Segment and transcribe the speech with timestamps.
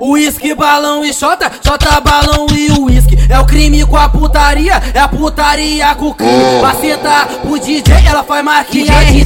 [0.00, 3.16] Uísque, balão e xota, xota, balão e uísque.
[3.28, 6.60] É o crime com a putaria, é a putaria com o crime.
[6.60, 9.24] Pra sentar pro DJ, ela faz marquinha de.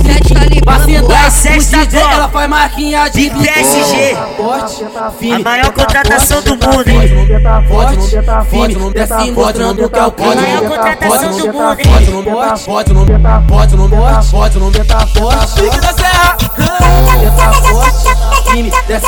[0.65, 3.53] Pra sentar pro DJ, ela faz marquinha de drip.
[3.53, 4.17] PSG.
[4.37, 4.85] Forte,
[5.33, 7.29] A maior contratação do mundo, forte, hein?
[7.69, 10.31] forte, firme, desce mostrando que é o crime.
[10.31, 11.87] A maior contratação do mundo, hein?
[11.91, 13.07] Pode no bote, pode no
[13.49, 15.61] pode no bote, pode no beta forte.
[15.61, 16.20] Pique da serra.
[16.20, 16.20] Tenta forte, firme,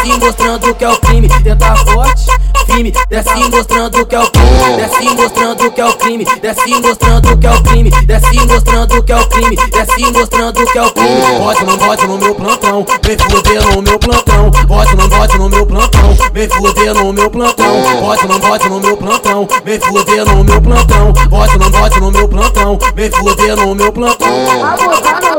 [0.03, 1.29] desce mostrando que é o crime.
[1.29, 2.27] Tenta forte,
[2.67, 4.77] firme, desce mostrando que é o crime.
[4.77, 6.25] Desce mostrando que é o crime.
[6.41, 7.91] Desce mostrando que é o crime.
[8.07, 9.57] Desce mostrando que é o crime.
[9.57, 11.39] Desce mostrando que é o crime.
[11.39, 14.51] Pode não pode no meu plantão, vem fuder no meu plantão.
[14.67, 17.83] Pode não pode no meu plantão, vem fuder no meu plantão.
[18.01, 21.13] Pode não pode no meu plantão, vem fuder no meu plantão.
[21.31, 25.32] Pode não pode no meu plantão, vem fuder no meu plantão.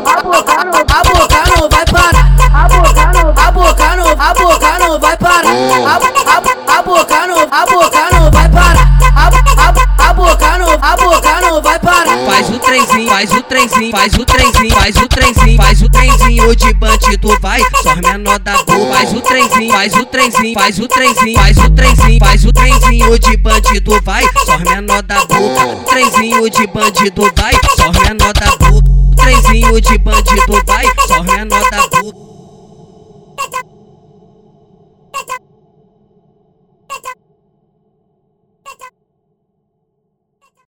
[5.46, 8.94] A, a, a boca não, boca vai parar.
[9.16, 12.18] A, a, boca não, boca vai parar.
[12.26, 16.56] Faz o trenzinho, faz o trenzinho, faz o trenzinho, faz o trenzinho, faz o trenzinho
[16.56, 18.94] de bandido vai, só menor da boca.
[18.94, 23.20] Faz o trenzinho, faz o trenzinho, faz o trenzinho, faz o trenzinho, faz o trenzinho
[23.20, 25.76] de bandido vai, só menor da boca.
[25.90, 28.94] Trenzinho de bandido vai, só menor da boca.
[29.18, 31.88] Trenzinho de bandido vai, só menor da